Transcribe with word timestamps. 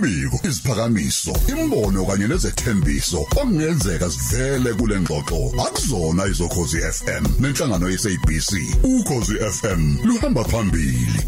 Imbiko, 0.00 0.40
isiphakamiso, 0.48 1.32
imbono 1.48 2.06
kanye 2.06 2.26
nezethembiso 2.28 3.20
okungenzeka 3.20 4.10
sivele 4.10 4.72
kule 4.74 5.00
ngxoxo 5.00 5.52
akuzona 5.66 6.26
izokhozi 6.26 6.78
FM 6.80 7.24
nenhlangano 7.40 7.86
yeSABC. 7.90 8.50
Ukhozi 8.82 9.34
FM 9.36 9.80
luhamba 10.06 10.44
phambili. 10.44 11.20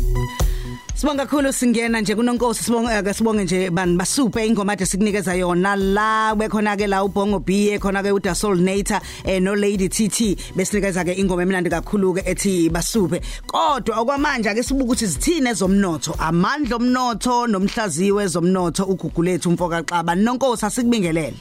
Sibonga 0.95 1.27
kakhulu 1.27 1.53
singena 1.53 2.01
nje 2.01 2.15
kunonkosi. 2.15 2.65
Sibonga 2.65 2.99
ake 2.99 3.15
sibonge 3.15 3.45
nje 3.45 3.71
bani 3.71 3.97
basupe 3.97 4.47
ingoma 4.47 4.73
ade 4.73 4.87
sikunikeza 4.87 5.35
yona. 5.35 5.77
La 5.77 6.35
bekhona 6.37 6.77
ke 6.77 6.87
la 6.87 7.03
ubhongo 7.03 7.39
B 7.39 7.71
ekhona 7.75 8.03
ke 8.03 8.13
uDa 8.13 8.35
Solnator 8.35 9.01
eh 9.25 9.41
no 9.41 9.55
Lady 9.55 9.89
TT 9.89 10.37
besinikeza 10.55 11.05
ke 11.05 11.17
ingoma 11.19 11.43
emnandi 11.43 11.71
kakhulu 11.71 12.15
ke 12.15 12.23
ethi 12.27 12.71
basupe 12.71 13.21
kodwa 13.47 14.01
okwamanje 14.01 14.51
ake 14.51 14.63
sibuka 14.63 14.85
ukuthi 14.85 15.07
zithini 15.07 15.49
ezomnotho? 15.49 16.15
Amandla 16.19 16.77
omnotho 16.77 17.47
nomhlaziwe 17.47 18.25
ezomnotho 18.25 18.85
ugugulethu 18.85 19.49
umfoka 19.49 19.83
xaba 19.83 20.15
nonkosi 20.15 20.67
asikubingelele. 20.67 21.35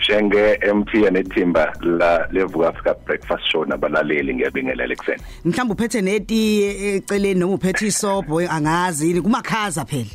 Njenge 0.00 0.58
MP 0.74 0.94
nethimba 1.10 1.72
la 1.82 2.28
levuka 2.32 2.68
Africa 2.68 2.94
breakfast 3.06 3.44
show 3.52 3.64
nabalaleli 3.64 4.34
ngiyabingelela 4.34 4.92
ekseni 4.92 5.22
mhlawumbe 5.44 5.72
uphethe 5.74 6.00
neti 6.02 6.62
eceleni 6.62 7.40
noma 7.40 7.54
uphethe 7.54 7.86
isobho 7.86 8.40
angazi 8.40 9.20
kumakhaza 9.22 9.84
phela. 9.84 10.10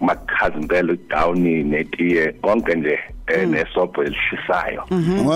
Makhazi 0.00 0.58
impela 0.58 0.96
down 1.08 1.38
netiye 1.64 2.32
konke 2.32 2.74
nje. 2.74 2.90
eh, 2.90 2.98
nesobho 3.36 4.02
elishisayo. 4.04 4.84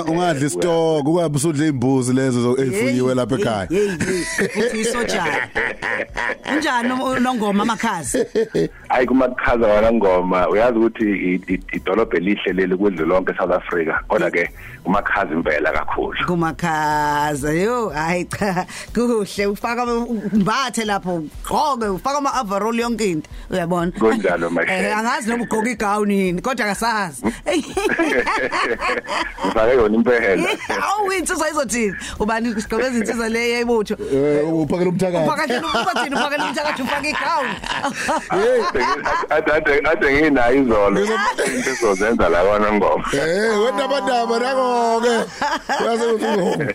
Ungadli 0.09 0.51
stock 0.51 1.07
ukwabe 1.09 1.37
usudla 1.37 1.67
imbuzi 1.67 2.13
lezo 2.13 2.57
ezifuyiwe 2.59 3.15
lapha 3.15 3.35
ekhaya. 3.35 3.69
uthi 4.67 4.81
isojana 4.81 5.49
unjani 6.57 6.89
nongoma 7.21 7.63
amakhazi 7.63 8.27
hayi 8.89 9.07
kumakhaza 9.07 9.67
wana 9.67 9.93
ngoma. 9.93 10.49
Uyazi 10.49 10.79
ukuthi 10.79 11.05
i- 11.05 11.41
i- 11.55 11.61
idolobhe 11.73 12.19
lihle 12.21 12.53
leli 12.53 12.77
kudlo 12.77 13.07
lonke 13.07 13.35
South 13.39 13.53
Africa 13.53 13.95
kodwa 14.09 14.31
ke 14.31 14.51
kumakhazi 14.85 15.33
impela 15.33 15.73
kakhulu. 15.73 16.27
Kumakhaza 16.27 17.53
yo 17.53 17.89
hayi 17.89 18.25
cha 18.25 18.67
kuhle. 18.95 19.47
Ufaka 19.47 19.85
umbathe 19.85 20.85
lapho 20.85 21.23
gqoke 21.45 21.87
ufaka 21.89 22.19
ama 22.19 22.41
overall 22.41 22.79
yonke 22.81 23.11
into 23.11 23.29
uyabona? 23.51 23.93
Kunjalo, 23.93 24.51
my 24.51 24.65
friend. 24.65 24.87
eh 24.87 24.99
angazi 24.99 25.31
noma 25.31 25.45
ugqoka 25.45 25.71
igown 25.71 26.11
yini 26.11 26.41
kodwa 26.43 26.67
akasazi. 26.67 27.23
ngifake 29.47 29.77
yona 29.77 29.95
impela. 29.97 30.49
Awu 30.99 31.13
insizwa 31.13 31.51
izothini 31.51 31.95
ubani 32.19 32.55
sigqoke 32.55 32.87
izinsizwa 32.87 33.29
le 33.29 33.51
yayibutho? 33.51 33.97
Eh, 34.15 34.53
uphakela 34.55 34.91
umthakathi. 34.91 35.25
Uphakathini 35.29 35.59
uphakathini 35.67 36.15
uphakathini 36.17 36.49
umthakathi 36.49 36.83
ufaka 36.83 37.09
igown 37.09 37.49
ade 39.31 39.53
ade 39.53 39.81
ade 39.91 40.13
nginayo 40.13 40.63
izolo. 40.63 41.01
Into 41.01 41.71
ezozenza 41.71 42.29
la 42.29 42.43
kona 42.45 42.73
ngoma 42.73 43.05
Eh 43.13 43.61
wendaba 43.65 44.01
ndaba 44.01 44.39
nako-ke. 44.39 45.15
Uyase 45.85 46.07
ukuthi 46.07 46.75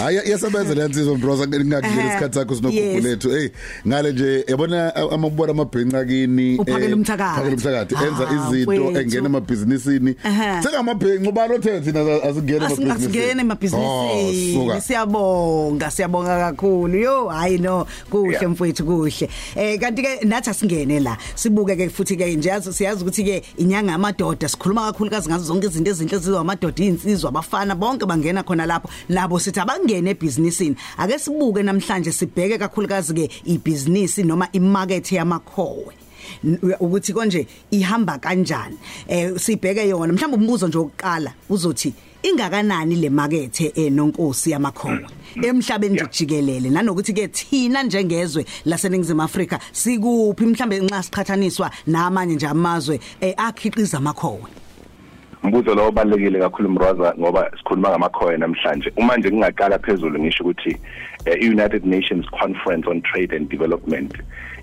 hayi 0.00 0.20
yasebenza 0.30 0.74
le 0.74 0.88
nsizwa 0.88 1.14
mbroza 1.18 1.46
ngingakudlela 1.46 2.08
isikhathi 2.10 2.34
sakho 2.34 2.54
sinogugu 2.54 2.80
Yes. 2.84 3.04
lethu. 3.04 3.30
Hey 3.30 3.48
ngale 3.86 4.12
nje 4.12 4.44
yabona 4.48 4.96
amabona 4.96 5.50
amabhenqa 5.52 6.04
kini 6.04 6.56
Uphakela 6.58 6.86
eh, 6.86 6.94
umthakathi. 6.96 7.40
uphakela 7.40 7.54
umthakathi. 7.56 7.94
Enza 7.94 8.28
Ah, 8.28 8.34
izinto 8.34 8.72
mfowethu. 8.72 9.00
engena 9.00 9.28
emabhizinisini 9.94 10.16
Aha. 10.24 10.62
sengamabhenqa 10.62 11.28
ubani 11.28 11.54
othe 11.54 11.80
thina 11.80 12.00
asingena 12.22 12.66
Asi- 12.66 12.90
asingene 12.90 13.34
Oh, 13.34 13.40
emabhizinisini. 13.40 14.54
Suka. 14.54 14.80
siyabonga 14.80 15.90
siyabonga 15.90 16.38
kakhulu. 16.52 16.98
Yo 16.98 17.28
hayi 17.28 17.58
no 17.58 17.86
kuhle 18.10 18.32
Yeah. 18.32 18.50
mfowethu 18.50 18.84
kuhle. 18.84 19.28
Eh 19.56 19.78
kanti 19.80 20.02
ke 20.02 20.24
nathi 20.24 20.50
asingene 20.50 21.00
la. 21.00 21.16
Sibuke 21.34 21.76
ke 21.76 21.88
futhi 21.90 22.16
ke 22.16 22.36
nje 22.36 22.48
yazi 22.48 22.72
siyazi 22.72 23.02
ukuthi 23.04 23.24
ke 23.24 23.42
inyanga 23.58 23.92
yamadoda 23.92 24.48
sikhuluma 24.48 24.92
kakhulu 24.92 25.10
kazi 25.10 25.28
ngazo 25.28 25.44
zonke 25.44 25.66
izinto 25.66 25.90
ezinhle 25.90 26.16
ezizwa 26.16 26.40
amadoda 26.40 26.84
insizwa 26.84 27.28
abafana 27.30 27.74
bonke 27.74 28.06
bangena 28.06 28.42
khona 28.42 28.66
lapho. 28.66 28.88
Nabo 29.08 29.38
sithi 29.38 29.60
abangene 29.60 30.10
ebusinessini 30.10 30.76
ake 30.98 31.18
sibuke 31.18 31.62
namhlanje 31.62 32.12
sibheke 32.12 32.58
kakhulu 32.58 32.88
kazi 32.88 33.14
ke 33.14 33.30
ibusiness 33.44 34.18
noma 34.18 34.48
imarket 34.52 35.12
yamakhowe. 35.12 35.92
N- 35.92 36.03
ukuthi 36.80 37.12
konje 37.12 37.46
ihamba 37.70 38.18
kanjani. 38.18 38.78
Eh 39.08 39.36
sibheke 39.36 39.88
yona. 39.88 40.12
Mhlawumbe 40.12 40.36
umbuzo 40.36 40.68
nje 40.68 40.78
wokuqala 40.78 41.32
uzothi 41.50 41.94
ingakanani 42.22 42.96
le 42.96 43.10
market 43.10 43.60
eh 43.60 43.90
nonkosi 43.92 44.50
yamakhowe 44.50 45.06
emhlabeni 45.42 45.94
nje 45.94 46.04
Yeah. 46.04 46.12
jikelele. 46.12 46.70
Nanokuthi 46.70 47.12
ke 47.12 47.28
thina 47.28 47.82
njengezwe 47.82 48.44
laseningizimu 48.64 49.22
Afrika 49.22 49.58
sikuphi? 49.72 50.46
Mhlambe 50.46 50.80
nxa 50.80 51.02
siqhathaniswa 51.02 51.70
namanye 51.86 52.34
nje 52.34 52.46
amazwe 52.46 53.00
eh 53.20 53.34
akhiqiza 53.36 53.98
amakhowe 53.98 54.63
umbuzo 55.44 55.74
lo 55.74 55.86
obalekile 55.88 56.38
kakhulu 56.38 56.68
mroza 56.70 57.14
ngoba 57.18 57.50
sikhuluma 57.58 57.88
ngamakhoya 57.90 58.38
namhlanje. 58.38 58.92
Uma 58.96 59.16
nje 59.16 59.30
ngingaqala 59.30 59.78
phezulu 59.78 60.18
ngisho 60.18 60.44
ukuthi 60.44 60.76
eh, 61.24 61.36
i-United 61.42 61.84
Nations 61.84 62.26
Conference 62.30 62.86
on 62.90 63.02
Trade 63.02 63.36
and 63.36 63.48
Development 63.48 64.12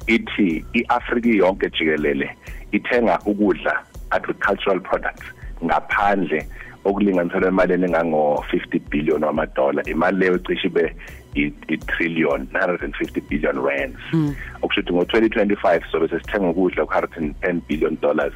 ithi 0.07 0.65
iAfrika 0.73 1.29
yonke 1.29 1.69
jikelele 1.69 2.29
ithenga 2.71 3.19
ukudla 3.25 3.83
agricultural 4.09 4.79
products 4.79 5.23
ngaphandle 5.65 6.47
okulinganiselwa 6.85 7.47
emalini 7.47 7.85
engango 7.85 8.43
50 8.53 8.79
billion 8.89 9.23
wamadola 9.23 9.83
imali 9.83 10.17
leyo 10.17 10.37
cishe 10.37 10.67
ibe 10.67 10.95
i 11.35 11.53
i- 11.67 11.77
trillion 11.77 12.47
950 12.53 13.21
billion 13.29 13.55
rands. 13.65 13.99
Okusho 14.61 14.81
ukuthi 14.81 15.17
ngo2025 15.17 15.91
sobe 15.91 16.07
sesithenga 16.07 16.49
ukudla 16.49 16.85
ku 16.85 16.93
110 16.93 17.61
billion 17.67 17.97
dollars. 18.01 18.33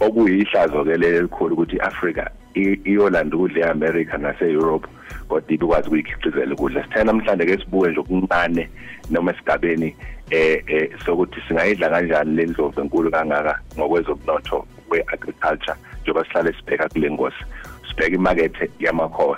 Okuyihlazo 0.00 0.84
ke 0.84 0.96
leli 0.96 1.16
elikhulu 1.16 1.54
ukuthi 1.54 1.76
iAfrica 1.76 2.30
i- 2.54 2.80
iyolanda 2.84 3.36
ukudla 3.36 3.66
eAmerica 3.66 4.18
nase-Europe 4.18 4.88
kodwa 5.28 5.52
ibikwazi 5.52 5.86
ukuyikhiqizela 5.88 6.54
ukudla. 6.54 6.82
Sithe 6.84 7.04
namhlanje 7.04 7.46
ke 7.46 7.58
sibuke 7.64 7.90
nje 7.90 8.00
okuncane 8.00 8.68
noma 9.10 9.32
esigabeni 9.32 9.94
eh 10.30 10.62
eh 10.66 10.90
sokuthi 11.04 11.40
singayidla 11.48 11.90
kanjani 11.90 12.36
leli 12.36 12.50
ndlovu 12.50 12.80
enkulu 12.80 13.10
kangaka 13.10 13.60
ngokwezomnotho 13.78 14.66
we-agriculture 14.90 15.76
njengoba 16.02 16.24
sihlale 16.24 16.52
sibheka 16.52 16.88
kule 16.88 17.10
ngosi 17.10 17.44
sibheka 17.88 18.14
imakethe 18.16 18.70
yamakhowe. 18.78 19.36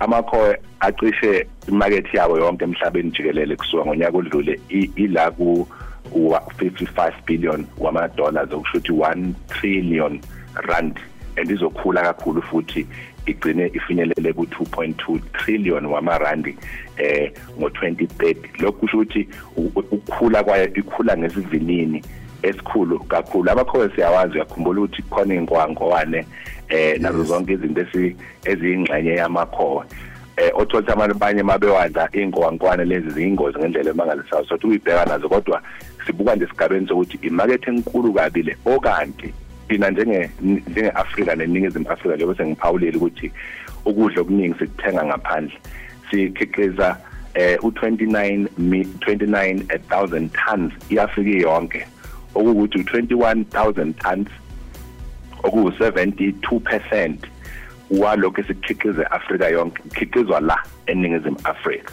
Amakhowe 0.00 0.58
acishe 0.80 1.46
imakethe 1.68 2.16
yabo 2.16 2.38
yonke 2.38 2.64
emhlabeni 2.64 3.10
jikelele 3.10 3.56
kusuka 3.56 3.84
ngonyaka 3.84 4.18
odlule 4.18 4.60
ila 4.96 5.30
ku 5.30 5.68
wa- 6.14 6.40
55 6.58 7.12
billion 7.26 7.66
wama 7.78 8.08
dollars 8.08 8.52
okusho 8.52 8.78
ukuthi 8.78 8.92
1 8.92 9.32
trillion 9.48 10.20
rand. 10.54 10.98
And 11.36 11.50
izokhula 11.50 12.02
kakhulu 12.02 12.42
futhi 12.42 12.86
igcine 13.26 13.66
ifinyelele 13.74 14.32
ku 14.32 14.42
2.2 14.44 15.20
trillion 15.32 15.86
wamarandi 15.86 16.56
eh 16.96 17.32
ngo2030 17.58 18.36
lokhu 18.62 18.78
kusho 18.78 18.98
ukuthi 18.98 19.28
ukukhula 19.56 20.44
kwayo 20.44 20.74
ikhula 20.74 21.16
ngesivinini 21.16 22.02
esikhulu 22.42 22.98
kakhulu. 22.98 23.50
Abakhowe 23.50 23.88
siyawazi 23.94 24.34
uyakhumbula 24.34 24.80
ukuthi 24.80 25.02
khona 25.02 25.34
ingwangwane 25.34 26.26
eh 26.68 27.00
nazo 27.00 27.24
zonke 27.24 27.52
izinto 27.52 27.86
eziyingxenye 28.44 29.10
yamakhowe. 29.14 29.84
Eh 30.36 30.50
othola 30.54 30.92
abantu 30.92 31.16
abanye 31.16 31.42
mabewadla 31.42 32.08
ingwankwane 32.12 32.84
lezi 32.84 33.10
ziyingozi 33.10 33.58
ngendlela 33.58 33.90
emangalisayo. 33.90 34.44
Sothi 34.44 34.66
uyibheka 34.66 35.04
nazo 35.04 35.28
kodwa 35.28 35.62
sibuka 36.06 36.34
nje 36.36 36.44
esigabeni 36.44 36.88
sokuthi 36.88 37.18
imakethe 37.22 37.70
enkulu 37.70 38.12
kabi 38.12 38.42
le 38.42 38.56
okanti 38.64 39.34
thina 39.68 39.90
njenge 39.90 40.30
njenge-afrika 40.42 41.36
neningizimu 41.36 41.90
afrika 41.90 42.16
njengoba 42.16 42.38
sengiphawulile 42.38 42.96
ukuthi 42.96 43.32
ukudla 43.84 44.20
okuningi 44.20 44.58
sikuthenga 44.58 45.04
ngaphandle. 45.04 45.58
Sikhiqiza 46.10 46.96
eh 47.34 47.58
u29 47.58 48.46
29000 48.58 50.28
tons 50.28 50.72
iAfrika 50.90 51.38
yonke. 51.38 51.86
Okuwukuthi 52.34 52.78
u21000 52.78 53.92
tons 53.92 54.28
okuwu72% 55.42 57.14
walokho 57.90 58.40
esikhiqiza 58.40 59.02
eAfrika 59.02 59.48
yonke 59.48 59.82
kukhiqizwa 59.82 60.40
la 60.40 60.58
eningizimu 60.86 61.38
Afrika. 61.44 61.92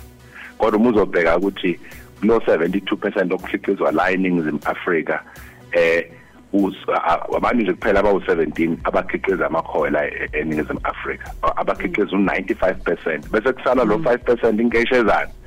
Kodwa 0.57 0.79
uma 0.79 0.89
uzobheka 0.89 1.37
ukuthi 1.37 1.79
lo 2.23 2.37
72% 2.39 3.33
okukhiqizwa 3.33 3.91
la 3.91 4.11
eningizimu 4.11 4.59
Afrika 4.65 5.23
eh 5.71 6.05
us- 6.53 6.89
a- 6.93 7.25
abantu 7.37 7.63
nje 7.63 7.73
kuphela 7.73 7.99
abawu17 8.01 8.77
abakhiqiza 8.83 9.45
amakhowe 9.47 9.89
la 9.89 10.05
e- 10.07 10.29
eningizimu 10.33 10.79
Afrika. 10.83 11.31
Abakhiqiza 11.55 12.11
u95% 12.17 13.29
bese 13.31 13.53
kusala 13.53 13.83
lo 13.83 13.97
5% 13.97 14.61
inkeshezana 14.61 15.27
ukhiqizwa 15.31 15.40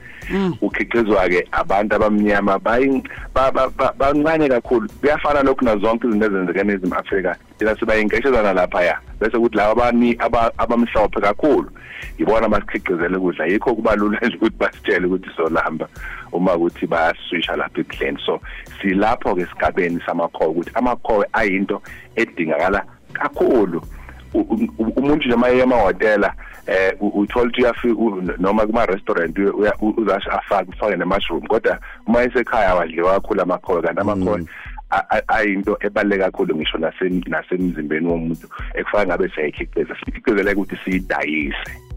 ke 1.28 1.46
abantu 1.52 1.94
abamnyama 1.94 2.58
bayi 2.58 3.02
bancane 3.98 4.48
kakhulu. 4.48 4.88
Kuyafana 5.00 5.42
lokhu 5.42 5.64
nazo 5.64 5.80
zonke 5.80 6.06
izinto 6.06 6.26
ezenzeka 6.26 6.60
eNingizimu 6.60 6.94
Afrika. 6.94 7.36
Thina 7.58 7.76
sibayingeshezana 7.76 8.52
lapha 8.52 8.84
ya 8.84 8.98
bese 9.20 9.38
kuthi 9.38 9.56
laba 9.56 9.72
abani 9.72 10.16
abamhlophe 10.58 11.20
kakhulu 11.20 11.70
yibona 12.18 12.48
basikhiqizele 12.48 13.16
ukudla. 13.16 13.46
Yikho 13.46 13.74
kuba 13.74 13.96
lula 13.96 14.18
nje 14.22 14.36
ukuthi 14.36 14.56
basitshele 14.58 15.06
ukuthi 15.06 15.30
solamba 15.36 15.88
uma 16.32 16.54
ukuthi 16.54 16.86
bayaswisha 16.86 17.56
lapha 17.56 17.80
eGlen 17.80 18.18
so 18.26 18.40
silapho 18.80 19.34
ke 19.34 19.46
sigabeni 19.46 20.00
samakhowe 20.06 20.50
ukuthi 20.50 20.70
amakhowe 20.74 21.26
ayinto 21.32 21.82
edingakala 22.16 22.84
kakhulu. 23.12 23.82
Umuntu 24.96 25.26
nje 25.26 25.36
maye 25.36 25.58
emahotela 25.58 26.34
eh 26.66 26.92
uthola 27.00 27.46
ukuthi 27.46 27.60
uyafika 27.60 28.36
noma 28.38 28.66
kuma 28.66 28.86
restaurant 28.86 29.38
uzasho 29.96 30.30
afake 30.30 30.70
ufake 30.70 30.96
ne 30.96 31.04
mushroom 31.04 31.46
kodwa 31.46 31.78
uma 32.06 32.22
esekhaya 32.22 32.68
awadliwa 32.68 33.12
kakhulu 33.12 33.42
amakhowe 33.42 33.82
kanti 33.82 34.00
amakhowe 34.00 34.46
ayinto 35.28 35.78
ebaluleke 35.80 36.22
kakhulu 36.22 36.56
ngisho 36.56 36.78
nasemzimbeni 37.26 38.06
womuntu 38.06 38.46
ekufaka 38.74 39.06
ngabe 39.06 39.28
siyayikhiqiza 39.28 39.96
sikhiqizele 40.04 40.52
ukuthi 40.52 40.76
siyidayise. 40.84 41.93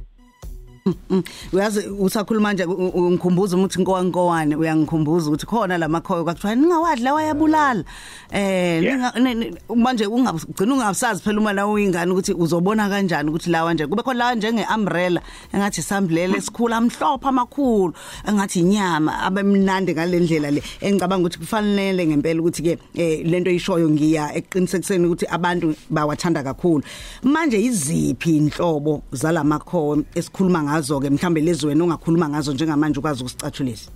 Uyazi 1.53 1.87
usakhuluma 1.99 2.53
nje 2.53 2.67
ngikhumbuza 2.67 3.57
ukuthi 3.57 3.79
inkowankowane 3.79 4.55
uyangikhumbuza 4.55 5.27
ukuthi 5.27 5.45
khona 5.45 5.77
lamakhoyo 5.77 6.23
kwakuthiwa 6.23 6.55
ningawadla 6.55 7.13
wayabulala 7.13 7.83
eh 8.31 8.83
manje 9.75 10.05
ungagcina 10.05 10.73
ungasazi 10.73 11.21
phela 11.23 11.39
uma 11.39 11.53
la 11.53 11.67
uyingane 11.67 12.11
ukuthi 12.11 12.33
uzobona 12.33 12.89
kanjani 12.89 13.29
ukuthi 13.29 13.49
lawa 13.49 13.73
nje 13.73 13.87
kube 13.87 14.03
khona 14.03 14.19
lawa 14.19 14.35
njenge 14.35 14.65
umbrella 14.75 15.21
engathi 15.53 15.81
samblele 15.81 16.37
esikhula 16.37 16.77
amhlophe 16.77 17.27
amakhulu 17.27 17.93
engathi 18.27 18.59
inyama 18.59 19.19
abemnandi 19.23 19.93
ngalendlela 19.93 20.51
le 20.51 20.63
engicabanga 20.81 21.27
ukuthi 21.27 21.39
kufanele 21.39 22.07
ngempela 22.07 22.41
ukuthi 22.41 22.61
ke 22.61 22.77
lento 23.23 23.51
ishoyo 23.51 23.89
ngiya 23.89 24.35
eqinisekiseni 24.35 25.05
ukuthi 25.05 25.25
abantu 25.29 25.75
bawathanda 25.89 26.43
kakhulu. 26.43 26.83
Manje 27.23 27.61
iziphi 27.61 28.37
inhlobo 28.37 29.01
zalamakhowe 29.11 30.03
esikhuluma 30.15 30.63
ngazo 30.77 30.99
ke 30.99 31.09
mhlambe 31.09 31.41
lezi 31.41 31.67
wena 31.67 31.83
ungakhuluma 31.83 32.29
ngazo 32.29 32.53
njengamanje 32.53 32.99
ukwazi 32.99 33.23
ukusicathulisa 33.23 33.91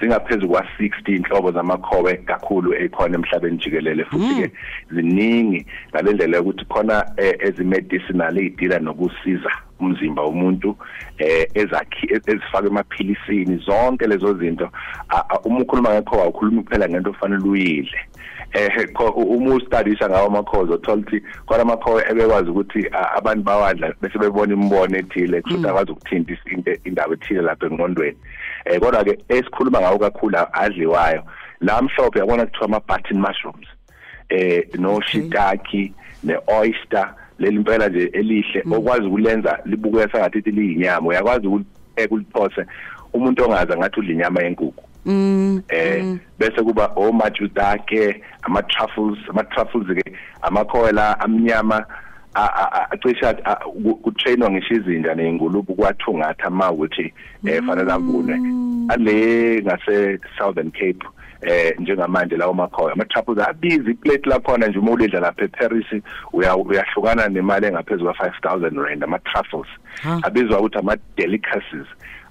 singaphezulu 0.00 0.54
kwa60 0.54 1.16
inhlobo 1.16 1.52
zamakhowe 1.52 2.16
kakhulu 2.16 2.74
ekhona 2.74 3.14
emhlabeni 3.14 3.58
jikelele 3.58 4.04
futhi 4.04 4.34
ke 4.34 4.50
ziningi 4.90 5.66
ngalendlela 5.90 6.40
ukuthi 6.40 6.64
khona 6.64 7.12
ezimedicinal 7.16 8.38
ezidila 8.38 8.78
nokusiza 8.78 9.52
umzimba 9.80 10.22
womuntu 10.22 10.76
eh 11.18 11.46
ezakhi 11.54 12.06
ezifaka 12.12 12.66
emaphilisini. 12.66 13.56
Zonke 13.66 14.06
lezo 14.06 14.34
zinto 14.34 14.70
uma 15.44 15.60
ukhuluma 15.60 15.90
ngekho 15.90 16.22
awukhulumi 16.22 16.62
kuphela 16.62 16.88
ngento 16.88 17.10
ofanele 17.10 17.48
uyidle. 17.48 17.98
Eh 18.52 18.88
uma 19.16 19.54
ustudisha 19.54 20.08
ngawo 20.08 20.26
amakhozo 20.26 20.76
thola 20.78 21.02
ukuthi 21.02 21.22
khona 21.46 21.62
amakhowe 21.62 22.04
ebekwazi 22.10 22.50
ukuthi 22.50 22.86
abantu 23.16 23.42
bawadla 23.42 23.94
bese 24.02 24.18
bebona 24.18 24.52
imbono 24.52 24.98
ethile 24.98 25.42
kuthi 25.42 25.68
akwazi 25.68 25.92
ukuthinta 25.92 26.34
into 26.50 26.72
indaba 26.84 27.14
ethile 27.14 27.42
lapha 27.42 27.66
engqondweni. 27.66 28.16
Eh 28.64 28.80
kodwa 28.80 29.04
ke 29.04 29.18
esikhuluma 29.28 29.80
ngawo 29.80 29.98
kakhulu 29.98 30.38
adliwayo. 30.52 31.22
La 31.60 31.82
mhlophe 31.82 32.18
yabona 32.18 32.46
kuthiwa 32.46 32.64
ama 32.64 32.80
button 32.80 33.20
mushrooms. 33.20 33.66
Eh 34.28 34.64
no 34.78 35.00
shiitake 35.00 35.92
ne 36.24 36.36
oyster 36.46 37.14
leli 37.38 37.56
impela 37.56 37.88
nje 37.88 38.10
elihle 38.12 38.64
okwazi 38.72 39.06
ukulenza 39.06 39.58
libukeka 39.64 40.12
sengathi 40.12 40.50
liyinyama. 40.50 41.08
Uyakwazi 41.08 41.46
ukuliphose 41.46 42.66
umuntu 43.12 43.44
ongaza 43.44 43.76
ngathi 43.76 44.00
udla 44.00 44.12
inyama 44.12 44.42
yenkukhu 44.42 44.89
Mm. 45.06 45.62
Eh 45.68 46.16
bese 46.38 46.62
kuba 46.62 46.86
omajutake 46.96 48.22
ama 48.42 48.62
truffles 48.62 49.18
ama 49.28 49.44
truffles 49.44 49.86
ke 49.86 50.12
amakhola 50.42 51.20
amnyama 51.20 51.86
acisha 52.90 53.34
kutrainwa 54.02 54.50
ngisho 54.50 54.74
izinja 54.74 55.14
nezingulube 55.14 55.74
kwathungatha 55.74 56.44
ama 56.44 56.70
ukuthi 56.70 57.14
eh 57.46 57.62
fanele 57.66 57.92
avune 57.92 58.34
ale 58.88 59.62
ngase 59.62 60.18
Southern 60.38 60.70
Cape 60.70 61.06
eh 61.42 61.74
njengamanje 61.78 62.36
lawo 62.36 62.54
makhoya 62.54 62.92
ama 62.92 63.04
truffles 63.04 63.48
abizi 63.48 63.94
plate 63.94 64.30
lakhona 64.30 64.66
nje 64.66 64.78
uma 64.78 64.90
ulidla 64.90 65.20
lapha 65.20 65.44
eParis 65.44 65.86
uyahlukana 66.32 67.28
nemali 67.28 67.66
engaphezulu 67.66 68.14
kwa 68.14 68.28
5000 68.28 68.82
rand 68.82 69.04
ama 69.04 69.18
truffles 69.18 69.68
abizwa 70.22 70.60
ukuthi 70.60 70.78
ama 70.78 70.96
delicacies 71.16 71.86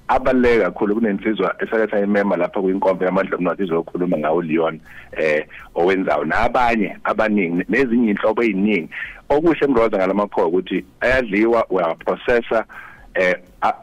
abaleka 0.09 0.63
kakhulu 0.63 0.95
kunensizwa 0.95 1.56
esaketha 1.59 2.00
imema 2.00 2.38
lapha 2.38 2.61
kwinkombe 2.61 3.06
yamandla 3.06 3.38
omnotho 3.38 3.63
izokhuluma 3.63 4.17
ngawo 4.17 4.41
Leon 4.41 4.79
eh 5.11 5.45
owenzayo 5.75 6.25
nabanye 6.25 6.97
abaningi 7.03 7.65
nezinye 7.69 8.11
inhlobo 8.11 8.44
eziningi 8.44 8.89
okuhle 9.29 9.65
emroza 9.65 9.97
ngalamakhoya 9.97 10.47
ukuthi 10.47 10.85
ayadliwa 11.00 11.65
uyaprocessa 11.69 12.65
eh 13.13 13.35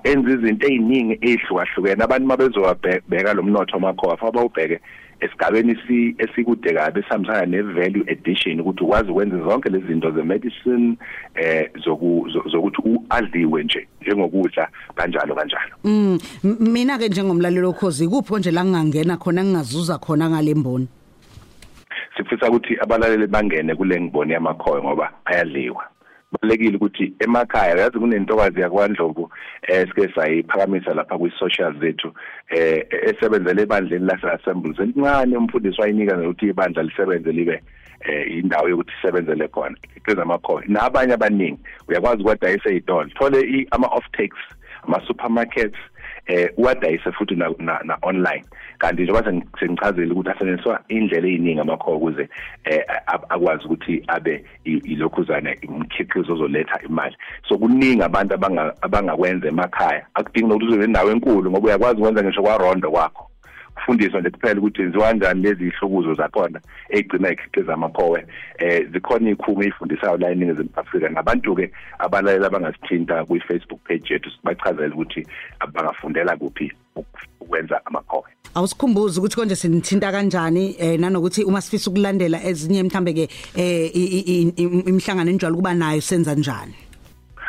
enza 0.04 0.30
izinto 0.30 0.66
eziningi 0.66 1.18
ezihlukahlukene 1.22 2.04
abantu 2.04 2.26
mabezowabheka 2.26 3.34
lo 3.34 3.42
mnotho 3.42 3.76
wamakhoya 3.76 4.16
fa 4.16 4.32
bawubheke 4.32 4.80
esigabeni 5.20 5.78
si 5.86 6.14
esikude 6.18 6.74
kabi 6.74 7.00
esihambisana 7.00 7.46
ne 7.46 7.62
value 7.62 8.04
addition 8.10 8.60
ukuthi 8.60 8.84
ukwazi 8.84 9.10
ukwenza 9.10 9.36
zonke 9.38 9.68
lezi 9.68 9.86
zinto 9.86 10.10
ze 10.10 10.22
medicine 10.22 10.96
eh 11.34 11.70
zokuthi 12.50 12.98
adliwe 13.10 13.64
nje 13.64 13.88
njengokudla 14.02 14.68
kanjalo 14.94 15.34
kanjalo. 15.34 15.74
Mm 15.84 16.18
mina 16.42 16.98
ke 16.98 17.08
njengomlalelo 17.08 17.70
okhozi 17.70 18.08
kuphi 18.08 18.34
nje 18.34 18.50
la 18.50 18.64
ngingangena 18.64 19.16
khona 19.16 19.44
ngingazuza 19.44 19.98
khona 19.98 20.30
ngalemboni 20.30 20.88
sifisa 22.16 22.48
ukuthi 22.48 22.76
abalaleli 22.80 23.26
bangene 23.26 23.74
kule 23.74 24.00
ngiboni 24.00 24.32
yamakhoyo 24.32 24.82
ngoba 24.82 25.12
ayadliwa. 25.24 25.84
Balekile 26.32 26.76
ukuthi 26.76 27.12
emakhaya 27.18 27.76
yazi 27.76 27.98
kunentokazi 27.98 28.60
yakwandlovu 28.60 29.30
esike 29.62 30.08
sayiphakamisa 30.14 30.94
lapha 30.94 31.18
kwi 31.18 31.32
social 31.38 31.80
zethu 31.80 32.12
eh 32.48 32.86
esebenzele 32.90 33.62
ebandleni 33.62 34.06
lase 34.06 34.26
assemblies 34.30 34.78
elincane 34.78 35.36
umfundisi 35.36 35.80
wayinika 35.80 36.18
ukuthi 36.18 36.46
ibandla 36.46 36.82
lisebenze 36.82 37.32
libe 37.32 37.62
eh 38.00 38.38
indawo 38.38 38.68
yokuthi 38.68 38.92
isebenzele 38.98 39.48
khona 39.48 39.76
iqeza 39.96 40.22
amakhoya 40.22 40.64
nabanye 40.68 41.14
abaningi 41.14 41.60
uyakwazi 41.88 42.22
ukwadayisa 42.22 42.70
izitolo 42.70 43.10
thole 43.18 43.66
ama 43.70 43.86
off 43.86 44.04
takes 44.12 44.42
ama 44.82 45.00
supermarkets 45.06 45.78
eh 46.26 46.50
uwadayise 46.56 47.12
futhi 47.12 47.34
na, 47.34 47.50
na, 47.58 47.80
na 47.84 47.98
online. 48.02 48.44
Kanti 48.78 49.02
njengoba 49.02 49.32
sengichazela 49.60 50.12
ukuthi 50.12 50.30
asebenziwa 50.30 50.80
indlela 50.88 51.28
eziningi 51.28 51.60
amakhoya 51.60 51.96
ukuze 51.96 52.28
eh 52.64 52.84
akwazi 53.28 53.64
ukuthi 53.64 54.04
abe 54.06 54.44
ilokhuzana 54.64 55.54
imkhiqizo 55.60 56.32
ozoletha 56.34 56.80
imali. 56.88 57.16
So 57.48 57.58
kuningi 57.58 58.02
abantu 58.02 58.34
abangakwenza 58.82 59.48
emakhaya. 59.48 60.06
Akudingi 60.14 60.52
ukuthi 60.52 60.66
uzobe 60.66 60.84
endawo 60.84 61.10
enkulu 61.10 61.50
ngoba 61.50 61.66
uyakwazi 61.66 62.00
ukwenza 62.00 62.22
ngisho 62.22 62.42
kwarondo 62.42 62.90
kwakho. 62.90 63.25
Ufundiswa 63.86 64.20
nje 64.20 64.30
kuphela 64.30 64.60
ukuthi 64.60 64.82
enziwa 64.82 65.08
kanjani 65.08 65.42
lezi 65.42 65.66
ihlukuzo 65.66 66.14
zakhona 66.14 66.60
egcina 66.88 67.32
ikhiqiza 67.32 67.74
amakhowe 67.74 68.26
eh 68.58 68.88
zikhona 68.92 69.30
ikhulu 69.30 69.62
ezifundisayo 69.62 70.16
la 70.16 70.30
eningizimu 70.30 70.68
Afrika. 70.76 71.08
Nabantu 71.08 71.54
ke 71.54 71.70
abalalela 71.98 72.46
abangasithinta 72.46 73.24
kwi 73.24 73.40
Facebook 73.40 73.80
page 73.88 74.14
yethu 74.14 74.30
sibachazela 74.30 74.94
ukuthi 74.94 75.26
abangafundela 75.60 76.36
kuphi 76.36 76.72
ukwenza 77.40 77.86
amakhowe 77.86 78.30
awusikhumbuza 78.54 79.20
ukuthi 79.20 79.36
konje 79.36 79.56
sinithinta 79.56 80.12
kanjani 80.12 80.76
eh 80.78 80.98
nanokuthi 81.00 81.44
uma 81.44 81.60
sifisa 81.60 81.90
ukulandela 81.90 82.44
ezinye 82.44 82.82
mhlambe 82.82 83.12
ke 83.12 83.28
eh 83.56 83.94
imihlangano 84.86 85.30
enjalo 85.30 85.56
kuba 85.56 85.74
nayo 85.74 86.00
senza 86.00 86.34
njani? 86.34 86.74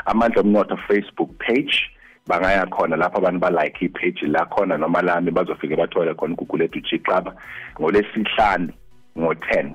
Amandla 0.05 0.41
omnotho 0.41 0.77
Facebook 0.87 1.29
page. 1.39 1.96
Bangaya 2.27 2.65
khona 2.65 2.95
lapho 2.95 3.17
abantu 3.17 3.39
ba 3.39 3.49
like 3.49 3.85
ipage 3.85 4.27
la 4.27 4.45
khona 4.45 4.77
noma 4.77 5.01
lami 5.01 5.31
bazofike 5.31 5.75
bathole 5.75 6.13
khona 6.13 6.35
uGoogle 6.35 6.65
ethu 6.65 6.81
Chiqaba 6.81 7.33
ngolesihlanu 7.79 8.73
ngo10 9.17 9.73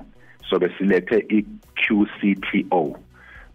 so 0.49 0.59
besilethe 0.59 1.25
iQCTO 1.29 2.95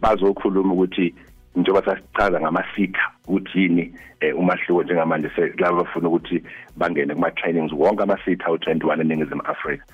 bazokhuluma 0.00 0.72
ukuthi 0.74 1.14
njengoba 1.56 1.84
sasichaza 1.86 2.40
ngamasitha 2.40 3.10
ukuthi 3.28 3.58
yini 3.62 3.94
umahluko 4.36 4.82
njengamanje 4.82 5.30
laba 5.58 5.76
bafuna 5.82 6.08
ukuthi 6.08 6.42
bangene 6.76 7.14
kuma 7.14 7.30
trainings 7.30 7.72
wonke 7.72 8.02
amasitha 8.02 8.50
u21 8.50 9.00
eningizimu 9.00 9.42
Afrika. 9.44 9.84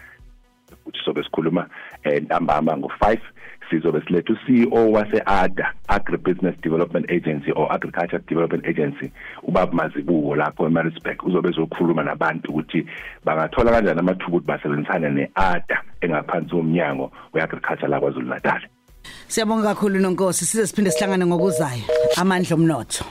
Ukuthi 0.87 1.05
sobe 1.05 1.23
sikhuluma 1.23 1.67
ntambama 2.23 2.73
ngo5 2.73 3.19
sizobe 3.71 4.01
silethe 4.07 4.33
uCEO 4.33 4.93
waseADA 4.93 5.73
Agribusiness 5.89 6.61
Development 6.63 7.11
Agency 7.11 7.53
or 7.53 7.73
Agriculture 7.73 8.23
Development 8.29 8.67
Agency 8.67 9.13
ubaba 9.43 9.73
Mazibuko 9.73 10.37
lapho 10.37 10.67
eMaritzburg 10.67 11.27
uzobe 11.27 11.49
ezokhuluma 11.49 12.03
nabantu 12.03 12.51
ukuthi 12.51 12.87
bangathola 13.25 13.73
kanjani 13.73 14.01
amathuba 14.01 14.37
ukuthi 14.37 14.47
basebenzisane 14.47 15.11
neADA 15.11 15.83
engaphansi 16.01 16.51
komnyango 16.51 17.13
weagriculture 17.33 17.89
la 17.89 18.01
kwaZulu 18.01 18.29
Natal 18.29 18.63
Siyabonga 19.29 19.75
kakhulu 19.75 20.01
nonkosi. 20.01 20.45
Size 20.45 20.67
siphinde 20.67 20.91
sihlangane 20.91 21.27
ngokuzayo. 21.27 21.85
Amandla 22.17 22.55
omnotho. 22.55 23.05